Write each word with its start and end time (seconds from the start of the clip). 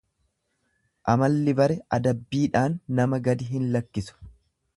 Amalli 1.13 1.53
bare 1.59 1.77
adabbiidhaan 1.99 2.79
nama 3.01 3.21
gadi 3.29 3.51
hin 3.53 3.71
lakkisu. 3.79 4.21